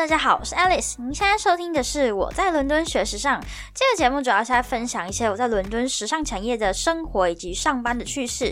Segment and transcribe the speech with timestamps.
[0.00, 0.94] 大家好，我是 Alice。
[0.96, 3.38] 您现在收听的是我在伦敦学时尚
[3.74, 8.50] 这个节目，主要是来分享一些我在伦敦时尚产业的生活以及上班的趣事。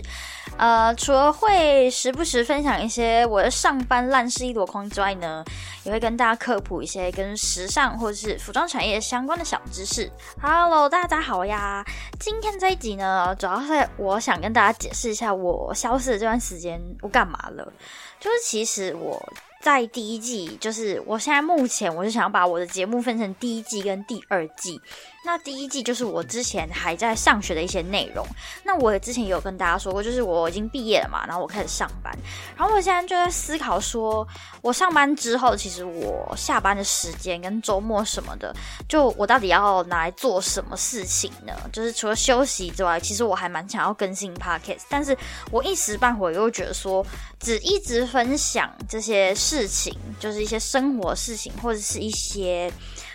[0.59, 5.43] 呃，除了会时不时分享一些我的上班烂事一箩筐之外呢，
[5.85, 10.07] 也会跟大家科普一些跟时尚或者是服装产业相关的小知识。
[10.39, 11.83] Hello，大家好呀！
[12.19, 17.73] 今天这一集呢，主要是我想跟大家解释一下我消失的这段时间我干嘛了。
[18.19, 19.19] 就是其实我。
[19.61, 24.79] 在第一季，就是我现在目前，我是想要把我的节目分成第一季跟第二季。
[25.23, 28.25] 那第一季就是我之前还在上学的一些内容。
[28.63, 32.11] 那我之前有跟大家说过，就是我已经毕业了嘛，然后我开始上班。
[32.57, 34.27] 然后我现在就在思考，说
[34.61, 38.55] 我上班之后，其实我下班的时间跟周末什么的，
[38.87, 41.53] 就我到底要拿来做什么事情呢？
[41.71, 45.15] 就是除了休息之外，其实我还蛮想要更新 podcast，但是
[45.51, 47.05] 我一时半会又觉得说，
[47.39, 52.71] 只一直分享这些事情，就是一些生活事情或者是一些。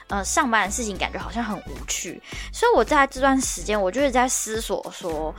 [0.09, 2.21] 呃，上班的事情感觉好像很无趣，
[2.53, 5.35] 所以我在这段时间，我就是在思索说，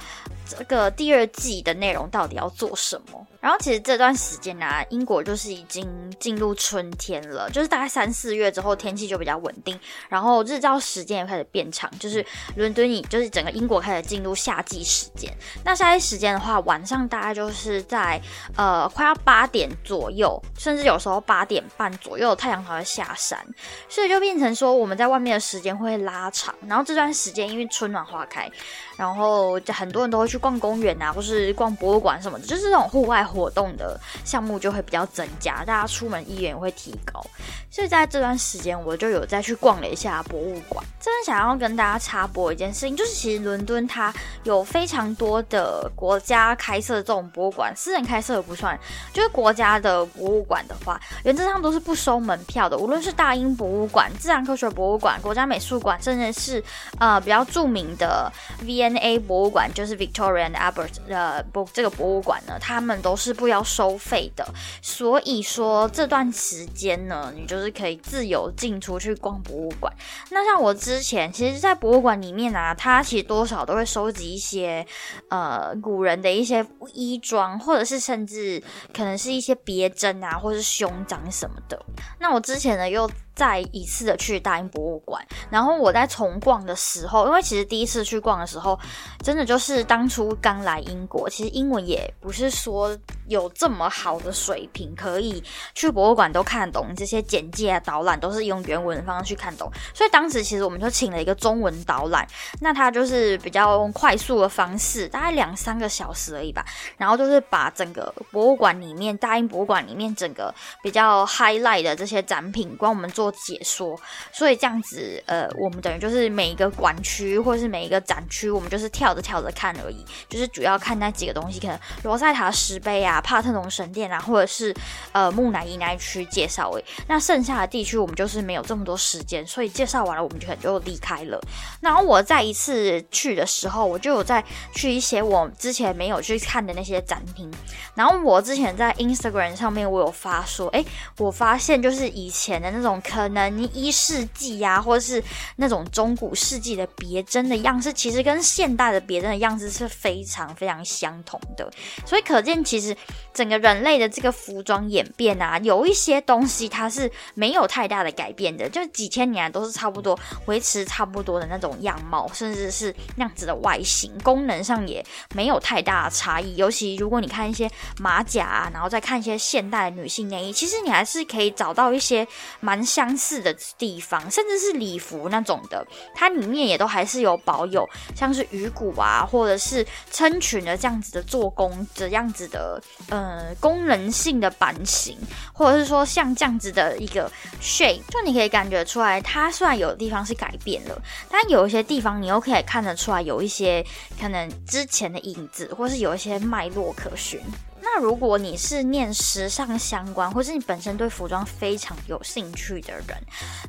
[0.50, 3.28] 这个第二季的内容到底要做什么。
[3.46, 5.88] 然后其实这段时间呢，英国就是已经
[6.20, 9.80] 进入春天了，就是大概三四月之后天气就比较稳定，
[10.10, 15.32] 然后日照时间也开始变长，就是伦敦以就是整个英国开始进入夏季时间。
[15.64, 18.20] 那夏季时间的话，晚上大概就是在
[18.58, 23.40] 呃快要八点左右，甚至有时候八点半左右太阳才会下山，
[23.88, 26.56] 所以就变成说我们在外面的时间会拉长。
[26.66, 28.52] 然后这段时间因为春暖花开，
[28.98, 33.24] 然后很多人都会去逛公园啊，或是逛博物馆什么的，就是这种户外。
[33.36, 37.22] 活动的项目就会比较增加，大家出门意愿也会提高，
[37.70, 40.84] 所以在这段时间我就有再去逛了一下博物馆。
[41.02, 44.12] 真的想要跟大家插播一件事情，就是其实伦敦它
[44.44, 48.80] 有非常多的国家开设的这种博物馆，私人开设的不算。
[49.14, 56.64] 就是国家的博物馆的话，原则上都是不收门票的，无论是大英博物馆、自然科学博物馆、国家美术馆，甚至是
[57.00, 58.32] 呃比较著名的
[58.64, 63.25] V&A 博物馆，就是 Victoria and Albert 的博这个博物馆呢，他们都是。
[63.26, 64.48] 是不要收费的，
[64.82, 69.92] 所以说这段时间呢，你就是可以自由进出去逛博物馆。
[70.30, 74.86] 那像我之前，其实，在博物馆里面啊，它其实多少都会收集一些
[75.30, 78.62] 呃古人的一些衣装，或者是甚至
[78.94, 81.84] 可能是一些别针啊，或者是胸章什么的。
[82.20, 83.10] 那我之前呢又。
[83.36, 88.80] 再一次的去大英博物馆，然后我在重逛的时候，因为其实第一次去逛的时候，
[89.22, 92.98] 真的就是当初刚来英国，其实英文也不是说
[93.28, 95.44] 有这么好的水平，可以
[95.76, 102.28] 去博物馆都看得懂这些简介啊、导览都是用原文的方式去看懂，所以当时其实我们就请了一个中文导览，
[102.62, 106.66] 那他就是比较快速的方式，大概两三个小时而已吧，
[106.98, 113.32] 然后就是把整个博物馆里面大英博物馆里面整个比较 highlight 的这些展品，帮我们做。
[113.36, 114.00] 解说，
[114.32, 124.74] 所以这样子，呃，我们等于就是每一个馆区或是每一个展区，我们就是跳着跳着看而已，就是主要看那几个东西，可能罗塞塔石碑啊、帕特农神殿啊，或者是
[125.12, 126.84] 呃木乃伊那一区介绍诶。
[127.08, 131.40] 那剩下的地区我们就是没有这么多时间，所以介绍完了我们就可能就离开了。
[131.80, 134.44] 然后我再一次去的时候，我就有再
[134.74, 137.50] 去一些我之前没有去看的那些展厅。
[137.94, 140.84] 然后我之前在 Instagram 上面我有发说，哎，
[141.18, 143.02] 我发现就是以前的那种。
[143.06, 145.24] 可能一世纪呀，或者是
[145.58, 151.72] 那种中古世纪的别针的样式，其实跟现代的别针的样式是非常非常相同的。
[152.06, 152.98] 所以可见，其实
[153.34, 165.06] 整个人类的这个服装演变啊，有一些东西它是没有太大的改变的，就几千年都是差不多维持差不多的那种样貌，甚至是那样子的外形，功能上也
[165.36, 166.56] 没有太大的差异。
[166.56, 172.26] 尤其如果你看一些马甲啊，然后再看一些现代女性内衣，其实你还是可以找到一些
[172.62, 172.86] 蛮。
[172.86, 177.86] 相似的地方，甚至是礼服那种的，它里面也都还是有保有
[178.16, 185.18] 像是鱼骨啊，或者是撑裙的这样子的做工，这样子的呃功能性的版型，
[185.54, 193.86] 或者是说像这样子的一个 shape，就你可以感觉出来，它虽然有的地方是改变了，但有一些地方你又可以看得出来有一些
[194.20, 197.40] 可能之前的影子，或是有一些脉络可循。
[197.82, 203.18] 那如果你是念时尚相关，或是你本身对服装非常有兴趣的人，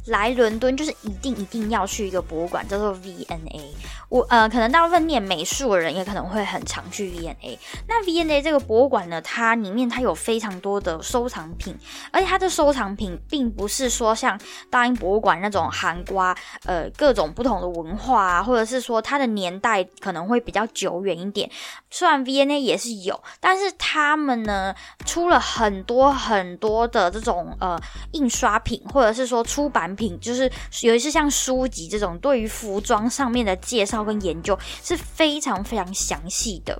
[0.06, 3.74] 来伦敦就是一定一定要去一个博物馆，叫做 V N A。
[4.08, 7.58] 我呃，可能大部分念美术的人也可能会很常去 V N A。
[7.88, 11.76] 那 V N A 这个博物馆呢，它里面它有非常多的收藏品，
[12.10, 21.50] 而且它的收藏品并不是说像大英博物馆那种含瓜呃各种不同的文化啊，或者是说它的年代可能会比较久远一点。
[21.90, 24.74] 虽然 V N A 也是有，但是它他们呢
[25.06, 27.80] 出了很多很多的这种呃
[28.12, 30.44] 印刷品，或者是说出版品，就是
[30.82, 36.78] 尤其是像书籍这种，对于服装上面的介绍跟研究是非常非常详细的。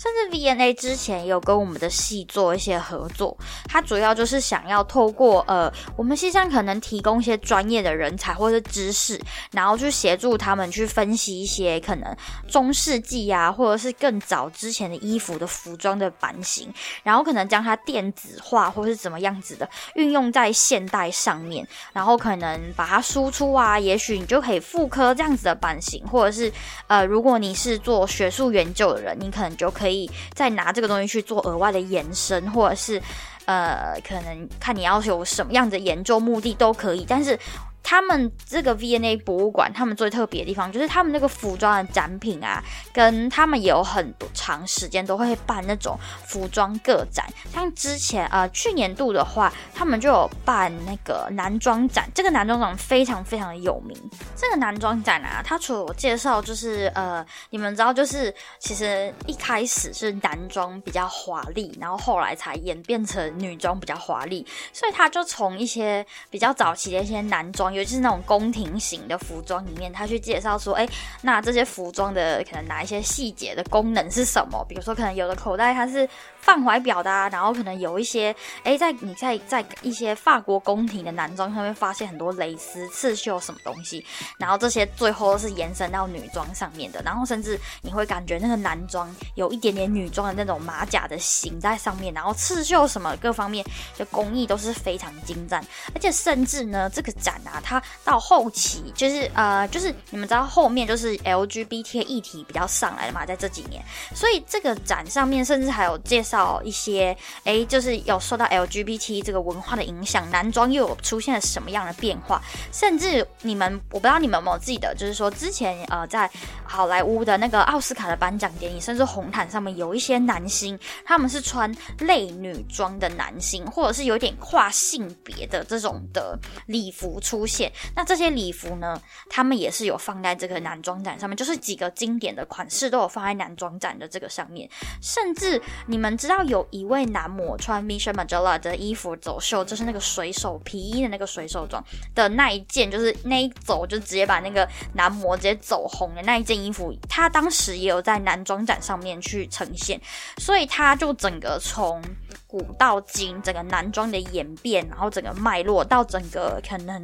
[0.00, 3.36] 甚至 VNA 之前也有跟我们的系做一些合作，
[3.68, 9.20] 它主要就是想要透过呃，我们系上可能提供一些专业的人才或者知识，
[9.50, 12.16] 然后去协助他们去分析一些可能
[12.48, 16.72] 中世纪啊，或者是更早之前的衣服的服装的版型，
[17.02, 26.50] 然后可能将它电子化或是怎么样子的运用在现代上面，然后可能把它输出啊，也许你就可以复刻这样子的版型，或者是
[26.86, 29.89] 呃，如果你是做学术研究的人，你可能就可以。
[29.90, 33.02] 可以再拿这个东西去做额外的延伸，或者是
[33.44, 37.36] 呃，可能看你要有什么样的研究目的都可以，但是。
[37.82, 42.62] 他们这个 VNA 博物馆，他们最特别的地方就是他们那个服装的展品啊，
[42.92, 47.26] 跟他们也有很多长时间都会办那种服装个展。
[47.52, 53.96] 像之前呃去年度的话，他们就有办那个男装展，这个男装展非常非常的有名。
[54.36, 67.69] 这个男装展啊，它除了我介绍，就是呃你们知道，就是其实一开始是男装比较华丽，然后后来才演变成女装比较华丽，所以他就从一些比较早期的一些男装。
[67.72, 70.88] 尤其是那种宫廷型的服装里面，他去介绍说，哎，
[71.22, 74.64] 那这些服装的可能哪一些细节的功能是什么？
[74.68, 76.08] 比如说，可能有的口袋它是
[76.40, 78.34] 放怀表的，啊，然后可能有一些，
[78.64, 84.04] 哎，在你在在一些法国宫廷的男装上面发现很多蕾丝、刺绣什么东西，
[84.38, 93.64] 然后这些最后是延伸到女装上面的，然后甚至你会感觉那个男装有一点点女装的那种马甲的形在上面，然后刺绣什么各方面
[93.96, 95.64] 的工艺都是非常精湛，
[95.94, 97.59] 而且甚至呢，这个展啊。
[97.62, 103.82] 它到后期就是呃，就是你们知道后面就是 LGBT 议题比较上来了嘛，在这几年，
[104.14, 112.40] 所以这个展上面甚至还有介绍一些，哎，就是有受到 LGBT 这个文化的影响，男装又有出现了什么样的变化，
[112.72, 116.30] 甚至你们我不知道你们有没有记得，就是说之前呃在
[116.64, 127.40] 好莱坞的那个奥斯卡的颁奖典礼，甚至红毯上面有一些男星，他们是穿类女装的男星，或者是有点跨性别的这种的礼服出。
[127.50, 129.00] 现那这些礼服呢？
[129.28, 134.68] 他们也是有放在这个男装展上面，就是几个经典的款式都有放在男装展的这个上面。
[135.02, 141.82] 甚至你们知道有一位男模穿 Michelle m a g e l l a 的衣服走秀，就是那个水手皮衣的那个水手装
[142.14, 150.00] 的那一件，就是那一走就直接把那个男模直接走红的那一件衣服，他当时也有在男装展上面去呈现，
[150.38, 152.00] 所以他就整个从。
[152.46, 157.02] 古到今，整个男装的演变，然后整个脉络到整个可能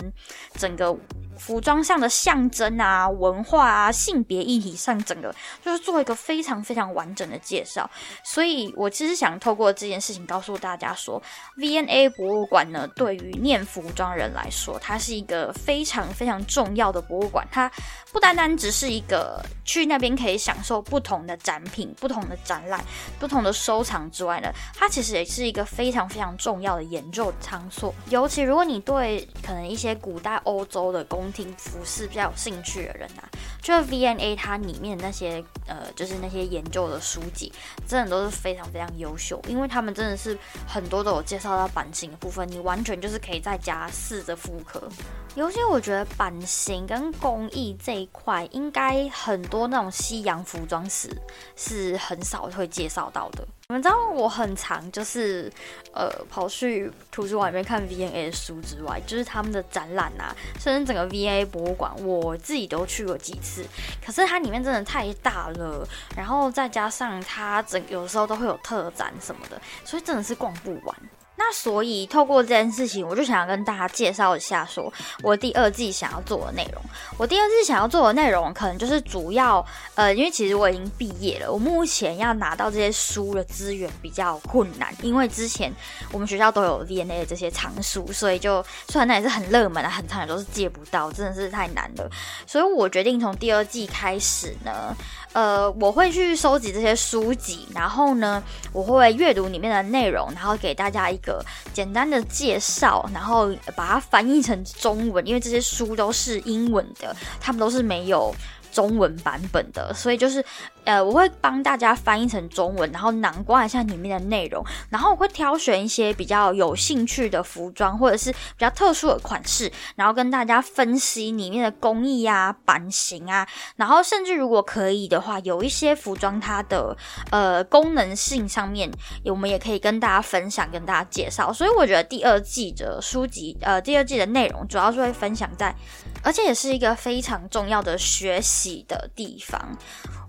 [0.55, 0.97] 整个
[1.39, 5.35] 服装上的象征啊、文化啊、性别议题上，整个
[5.65, 7.89] 就是做一个非常非常完整的介绍。
[8.23, 11.23] 所以我其实想透过这件事情告诉大家说
[11.57, 17.47] ，V&A 博物馆呢，对于念服装人来说，它是一个非常非常重要的博物馆。
[17.51, 17.71] 它
[18.13, 22.85] 不单单只是一个去那边可以享受不同的展品、不同的展览、
[23.19, 25.47] 不同的收藏之外呢，它其实也是。
[25.47, 33.27] 一个非常非常重要的研究场所，尤其如果你对可能一些古代欧洲的工宫廷服饰比较有兴趣的人啊，
[33.61, 37.53] 就是 V&A 它里面那些呃，就是那些研究的书籍，
[37.89, 40.39] 真的都是非常非常优秀，因为他们真的是
[40.69, 44.89] 很多都有介绍到版型的部分，你完全就是可以在家试着复刻。
[45.35, 51.11] 尤其我觉得版型跟工艺这一块，应该很多那种西洋服装史
[51.57, 53.47] 是很少会介绍到的。
[53.69, 55.53] 你们知道我很常就是，
[55.93, 63.67] 呃，跑去图书馆里面看 V N A 的书之外，就是他们的展览啊，甚至整个 V&A 博物馆，我自己都去过几次。
[64.05, 65.85] 可是它里面真的太大了，
[66.17, 70.97] 然后再加上它整有时候都会有特展什么的，所以真的是逛不完。
[71.39, 76.83] 那所以透过这件事情，我就想要跟大家介绍一下，说我第二季想要做的内容。
[77.19, 79.65] 我第二季想要做的内容，可能就是主要，
[79.95, 85.73] 呃，因为其实我已经毕业了，我目前要拿到这些书的资源比较困难，因为之前
[86.11, 92.11] 我们学校都有 V&A 的这些藏书，所以就虽然那也是很热门的，很长也都是借不到，真的是太难了。
[92.47, 94.95] 所以我决定从第二季开始呢。
[95.37, 108.35] 呃，我会去收集这些书籍，然后呢，我会阅读里面的内容，然后给大家一个简单的介绍，然后把它翻译成中文，因为这些书都是英文的，他们都是没有
[108.73, 110.43] 中文版本的，所以就是
[110.87, 126.97] 呃，我会帮大家翻译成中文，然后囊括一下里面的内容，然后我会挑选一些比较有兴趣的服装，或者是比较特殊的款式，然后跟大家分析里面的工艺啊、版型啊，然后甚至如果可以的话，有一些服装它的
[127.31, 128.89] 呃功能性上面，
[129.25, 131.53] 我们也可以跟大家分享、跟大家介绍。
[131.53, 135.75] 所以我觉得第二季的书籍，呃，第二季的内容主要是会分享在。
[136.23, 139.77] 而且也是一个非常重要的学习的地方。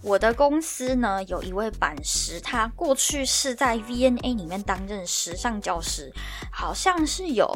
[0.02, 6.12] 我的公司呢，有一位版师，他过去是在 VNA 里面担任时尚教师，
[6.52, 7.48] 好像是有。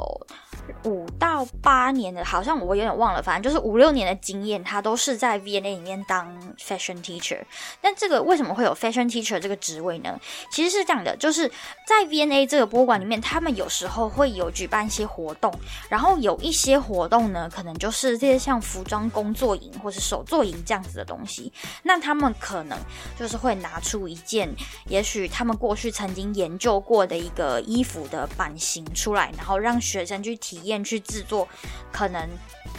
[0.86, 7.39] 五到八年的，好像我有点忘了，反正就是五六年的经验，他都是在 VNA 里面当 fashion teacher。
[7.81, 10.17] 但这个为什么会有 fashion teacher 这个职位呢？
[10.51, 11.50] 其实是这样的，就是
[11.86, 15.53] 在 VNA 这个博物馆里面，他们有时候会有举办一些活动，
[15.89, 21.51] 然后有一些活动呢，可能就是这些像服装工作营或是手作营这样子的东西。
[21.83, 22.77] 那他们可能
[23.17, 24.50] 就是会拿出一件，
[24.88, 31.48] 也许他们过去曾经研究过的一个衣服的版型出来，然后让学生去体验去制作，
[31.91, 32.27] 可能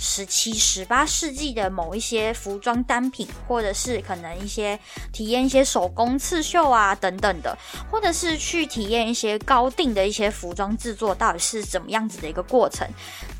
[0.00, 4.78] 十七、十八世纪的某一些服装单品，或者是可能一些
[5.12, 7.56] 体验一些手工刺绣啊等等的，
[7.88, 12.88] 或者是去体验一些高定的一些服装制作到底是怎么样子的一个过程，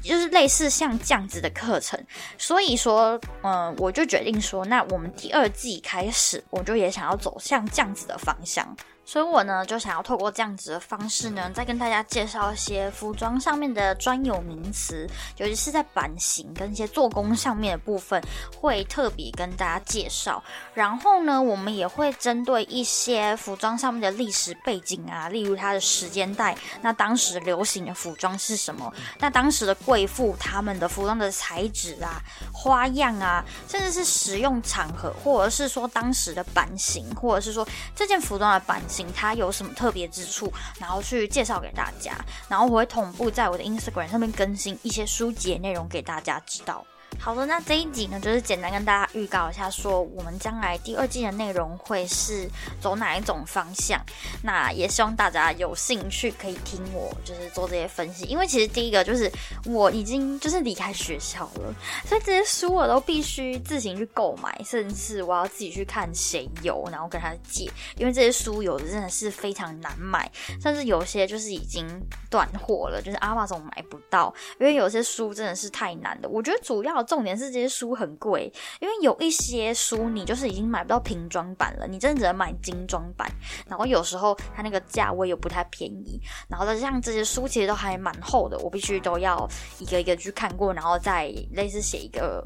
[0.00, 1.98] 就是类似像这样子的课程。
[2.38, 8.66] 所以说，嗯，我就决定说，那我们第二季开开始，我就也想要走向这样子的方向。
[9.04, 18.22] 所以我呢，就想要透过这样子的方式呢，再跟大家介绍一些服装上面的专有名词，尤其是在版型跟一些做工上面的部分，
[18.56, 20.42] 会特别跟大家介绍。
[20.72, 28.90] 然后呢，我们也会针对一些服装上面的历史背景啊，例如它的时间带，那当时流行的服装是什么？
[29.18, 37.66] 那当时的贵妇他们的服装的材质啊、花样啊，甚至是使用场合，或者是说当时的版型，或者是说
[37.96, 38.80] 这件服装的版。
[39.14, 42.12] 它有什么特别之处，然后去介绍给大家，
[42.48, 46.84] 然后我会同步在我的 Instagram 上面更新一些书籍内容给大家知道。
[47.18, 52.48] 好的，那这一集呢，就是简单跟大家预告一下，说我们将来第二季的内容会是
[52.80, 54.00] 走哪一种方向。
[54.42, 59.30] 那也希望大家有兴趣可以听我就是做这些分析，因为其实第一个就是
[59.66, 61.72] 我已经就是离开学校了，
[62.04, 70.28] 所以这些书我都必须自行去购买，甚至我要自己去看谁有，然后跟他借，因为这些书有的真的是非常难买，
[70.60, 71.86] 甚至有些就是已经
[72.28, 76.28] 断货了，就是阿玛总买不到，因为有些书真的是太难了。
[76.28, 77.01] 我觉得主要。
[77.02, 83.30] 重点是这些书很贵，因为有一些书你就是已经买不到瓶装版了，你真的只能买精装版。
[83.66, 86.20] 然后有时候它那个价位又不太便宜。
[86.48, 92.44] 然后呢，像这些书其实都还蛮厚的，我必须都要一个一个去看过，然后再类似写一个。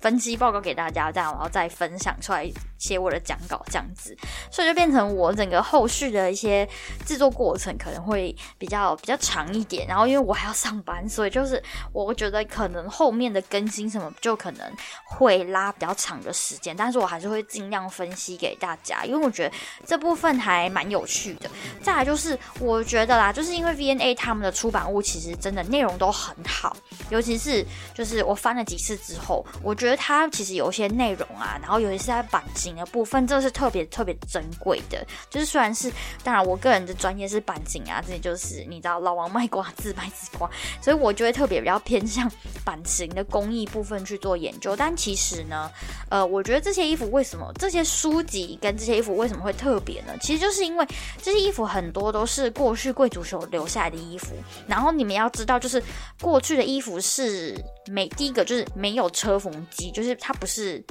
[0.00, 2.48] 分析报告给大家，这样然后再分享出来
[2.78, 4.16] 写我的讲稿这样子，
[4.50, 6.66] 所以就变成我整个后续的一些
[7.04, 9.86] 制作过程可能会比较比较长一点。
[9.86, 14.72] 然后因为我还要上班，所以就是我觉得可能后面的更新什么就可能
[15.04, 19.54] 会拉比较长的时间，但是我还是会尽量分析给大家，因为我觉得
[19.86, 21.50] 这部分还蛮有趣的。
[21.82, 26.74] 再来就是我觉得啦，就是因为 VNA 他们的出版物其实真的内容都很好，
[27.10, 29.98] 尤其是就是我翻了几次之后，我觉得。
[29.98, 35.06] 它其实有一些内容啊，然后尤其是在版型的部分，这是特别特别珍贵的。
[35.30, 40.48] 就是虽然是，当然我个人的专业是版型啊，这里就是你知道老王卖瓜自卖自夸，
[40.80, 42.30] 所以我就会特别比较偏向
[42.64, 44.74] 版型的工艺部分去做研究。
[44.76, 45.70] 但其实呢，
[46.08, 50.14] 呃，我觉得这些衣服为什么这些书籍跟这些衣服为什么会特别呢？
[50.20, 50.86] 其实就是因为
[51.22, 54.34] 这些衣服很多都是过去贵族所留下来的衣服，
[54.66, 55.82] 然后你们要知道，就是
[56.20, 57.56] 过去的衣服是
[57.86, 59.90] 没第一个就是没有车缝机。
[59.90, 60.84] 就是它不是。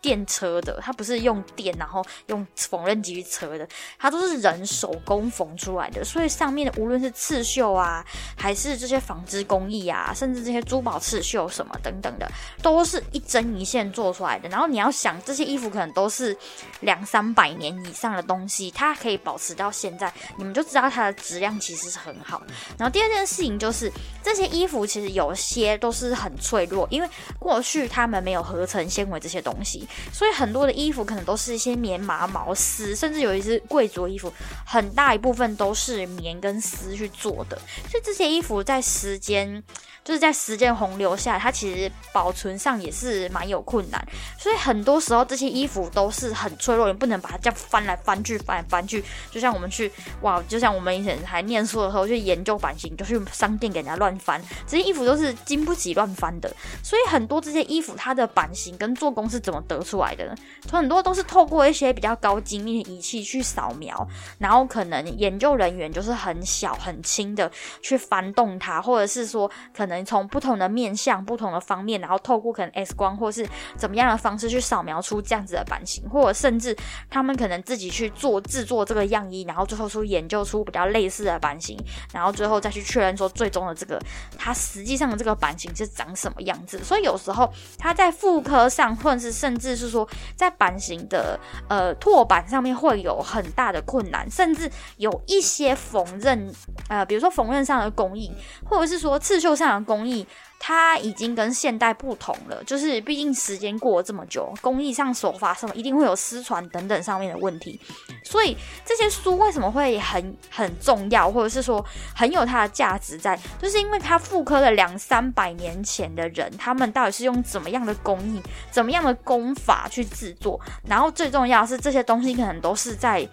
[0.00, 6.04] 电车的，它不是用电，然后用缝纫机去车的，它都是人手工缝出来的。
[6.04, 8.04] 所以上面的无论是刺绣啊，
[8.36, 12.30] 还是这些纺织工艺啊，甚至这些珠宝刺绣什么等等的，
[12.62, 14.48] 都是一针一线做出来的。
[14.48, 16.36] 然后你要想，这些衣服可能都是
[16.80, 22.42] 两三百年以上的东西，它可以保持到现在，你们就知道它的质量其实是很好。
[22.78, 23.92] 然后第二件事情就是，
[24.22, 29.86] 这些衣服其实有些都是很脆弱，因为过去他们没有合成纤维这些东西。
[30.12, 34.32] 所以很多的衣服可能都是一些棉麻毛丝，甚至有一些贵族衣服，
[34.66, 37.56] 很大一部分都是棉跟丝去做的。
[37.88, 39.62] 所以这些衣服在时间。
[40.02, 44.02] 就是在时间洪流下，它其实保存上也是蛮有困难，
[44.38, 49.04] 所以很多时候这些衣服都是很脆弱，你不能把它这样翻来翻去、翻来翻去。
[49.30, 49.92] 就像我们去
[50.22, 56.50] 哇，就像我们以前还念书的时候去研究版型，就去商店给人家乱翻，这些衣服都是经不起乱翻的。
[56.82, 60.34] 所以很多这些衣服它的版型跟做工是怎么得出来的，
[60.70, 64.06] 很多都是透过一些比较高精密的仪器去扫描，
[64.38, 67.50] 然后可能研究人员就是很小很轻的
[67.82, 73.46] 去翻动它，或者是说可能从不同的面向、不同的方面，然后透过可能 X 光或是
[73.76, 76.76] 怎么样的方式去扫描出这样子的版型，或者甚至
[77.08, 81.78] 他们可能自己去做制作这个样衣，然后最后出研究出比较类似的版型，
[82.12, 84.00] 然后最后再去确认说最终的这个
[84.38, 86.82] 它实际上的这个版型是长什么样子。
[86.84, 96.52] 所以有时候它在妇科上，或者是甚至是说在版型的呃拓版上面会有很大的困难，甚至有一些缝纫
[96.88, 98.32] 呃，比如说缝纫上的工艺，
[98.64, 100.26] 或者是说刺绣上的工艺。
[100.62, 107.80] 它已经跟现代不同了，就是毕竟时间过了这么久，工艺上手法上一定会有失传等等上面的问题，
[108.22, 111.82] 所以这些书为什么会很很重要，或者是说
[112.14, 118.38] 很有它的价值在，就是因为它复刻了两三百年前的人，他们到底是用怎么样的工艺、
[118.70, 123.26] 怎么样的功法去制作，然后最重要是这些东西可能都是在。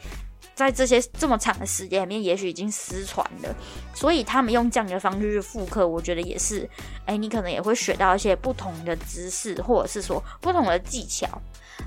[0.58, 3.56] 在这些这么长的时间里面，也许已经失传了，
[3.94, 6.68] 所以他们用这样的方式去复刻，我觉得也是，
[7.06, 11.28] 哎，你可能也会学到一些不同的知识，或者是说不同的技巧。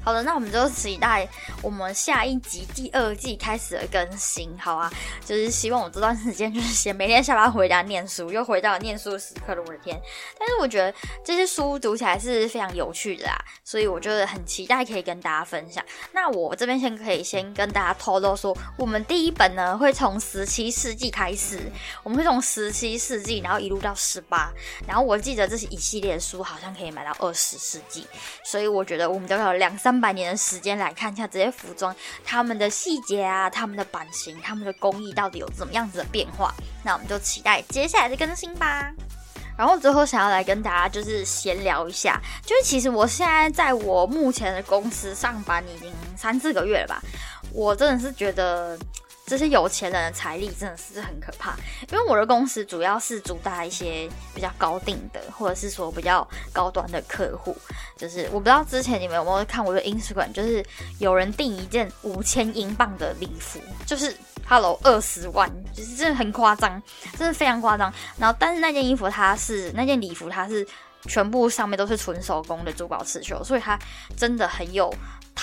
[0.03, 1.29] 好的，那我们就期待
[1.63, 4.91] 我们下一集第二季开始的更新，好啊，
[5.25, 10.01] 就是希望我这段时间就是先每天下班回家念书，又回到念书的时刻了，我的天！
[10.39, 10.93] 但是我觉得
[11.25, 15.85] 这些书读起来是非常有趣的啊，所以我就很期待可以跟大家分享。
[16.13, 21.61] 那我这边先可以先跟大家透露说，我们第一本呢会从十七世纪开始，
[22.03, 24.51] 我们会从十七世纪，然后一路到十八，
[24.87, 28.07] 然后我记得这是一系列的书，好像可以买到二十世纪，
[28.45, 30.01] 所以我觉得我们都有两三。
[30.01, 31.95] 百年的时间来看一下这些服装，
[32.25, 36.55] 他们的细节啊，他们的版型，他们的工艺到底有怎么样子的变化？
[36.83, 38.91] 那我们就期待接下来的更新吧。
[39.59, 47.03] 然后最后想要来跟大家就是闲聊一下，就是其实我现在在我目前的公司上班已经三四个月了吧，
[47.53, 48.79] 我真的是觉得。
[49.31, 51.55] 这些有钱人的财力真的是很可怕，
[51.89, 57.57] 因为我的公司主要是主打一些比较高定的，或者是说比较高端的客户。
[57.97, 60.67] 就是我不知道之前你们有没有看我的 Instagram，就是
[60.99, 64.13] 有人订一件五千英镑的礼服，就是
[64.49, 66.83] Hello 二十万，就是真的很夸张，
[67.17, 67.93] 真的非常夸张。
[68.19, 70.67] 然后，但是那件衣服它是那件礼服，它是
[71.07, 73.79] 全部上面都是纯手工的珠宝刺绣，所以它
[74.17, 74.93] 真的很有。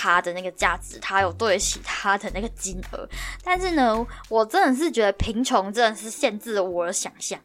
[0.00, 3.08] 他的那个价值，他有对得起他的那个金额，
[3.42, 7.36] 但是呢，我真的是觉得贫穷真的是限制了我的想象。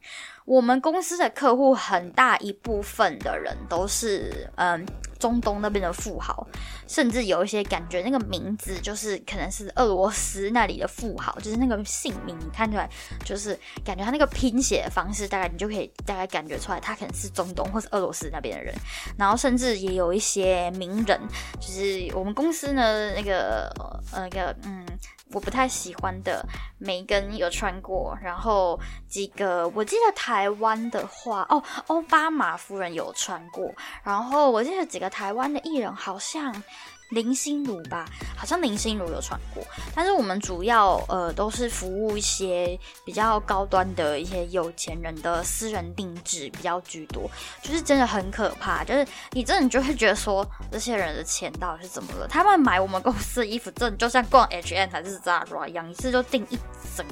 [0.45, 4.85] 我们公司的客户很大一部分的人都是嗯
[5.17, 6.45] 中东那边的富豪，
[6.85, 12.89] 甚至有一些感觉那个名字就是可能是俄罗斯那里的富豪，就是那个姓名你看出来
[13.23, 18.75] 就是感觉他那个拼写的方式，大概你就可以大概感觉出来他可能是中东或是俄罗斯那边的人。
[19.17, 21.17] 然后甚至也有一些名人，
[21.57, 23.71] 就是我们公司呢那个
[24.11, 24.85] 呃那个嗯。
[25.33, 26.45] 我不太喜欢的，
[26.77, 36.63] 梅根有穿过，然后几个我记得台湾的话，哦，奥巴马夫人有穿过，然后我记得几个台湾的艺人好像。
[37.09, 39.63] 林心如吧，好像林心如有穿过，
[39.93, 47.29] 但是我们主要呃都是服务一些比较高端的一些有钱人的私人定制比较居多，
[47.61, 52.27] 就是真的很可怕，就是你真的就会觉得说这些人的钱到底是怎么了？
[52.27, 56.57] 他们买我们公司的衣服，真的就像逛 H M 还是 Zara 一样，一次就订一
[56.97, 57.05] 整，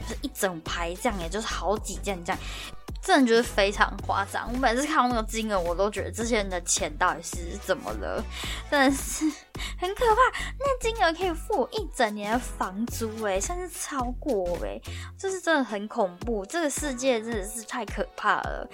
[0.00, 2.40] 就是一整排这样，也就是好几件这样。
[3.08, 8.22] 真的就是非常夸张，我每次看到那个金额，我都觉得这些人的钱到底是怎么了？
[8.70, 9.24] 真的是
[9.80, 14.78] 很可怕，那金额可以付我一整年的房租诶，甚至超过诶，
[15.16, 18.68] 这是真的很恐怖，这个世界真的是太可怕了。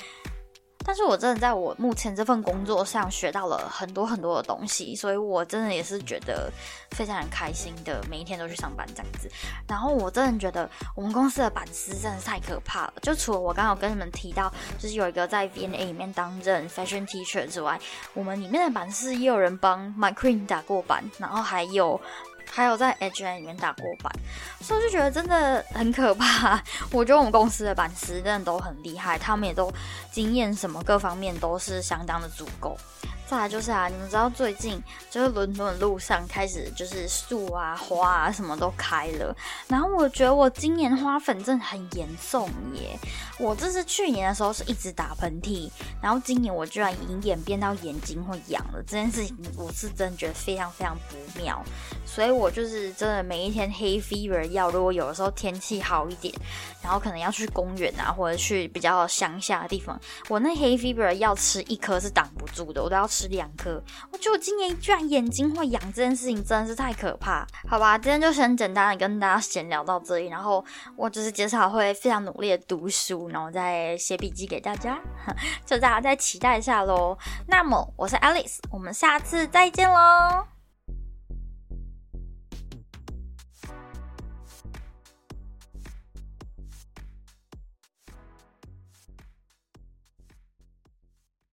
[0.84, 6.52] 但是我真的在我目前这份工作上学到了很多很多的东西，所以我真的也是觉得
[6.90, 9.30] 非常开心的，每一天都去上班这样子。
[9.66, 17.80] 然后我真的觉得我们公司的版师真的太可怕了，就除了我刚刚跟你们提到，就是有一个在 V N A 里面担任 Fashion Teacher 之外，
[18.12, 22.00] 我们里面的版师也有人帮 My Queen 打过版，然后还有。
[22.50, 24.12] 还有在 H N 里面打过板，
[24.60, 26.62] 所以我就觉得真的很可怕。
[26.92, 29.72] 我觉得我们公司的板师真的都很厉害，他们也都
[30.12, 32.76] 经验什么各方面都是相当的足够。
[33.26, 39.34] 再来就是啊，你们知道最近就是伦敦的路上开始就是树啊花啊什么都开了，
[39.66, 42.98] 然后我觉得我今年花粉症很严重耶。
[43.38, 45.70] 我这是去年的时候是一直打喷嚏，
[46.02, 51.64] 然后今年我居然已经演变到眼睛会痒了，这件事情我是真的觉得非常非常不妙。
[52.04, 56.32] 所以我就是真的每一天黑 fever 药，如果有的时候天气好一点，
[56.82, 63.08] 然后可能要去公园啊或者去比较乡下的地方，我那黑 fever 药吃一颗是挡不住的，我都要。
[63.14, 63.80] 吃两颗。
[64.10, 67.46] 我觉得我今年居然眼睛会痒，这件事情真的是太可怕。
[67.68, 70.64] 好吧，今天就先简单的跟大家闲聊到这里，然后
[70.96, 74.98] 我就是接下来会非常努力的读书，然后再写笔记给大家，
[75.64, 77.16] 就大家再期待一下喽。
[77.46, 80.53] 那么我是 Alice，我们下次再见喽。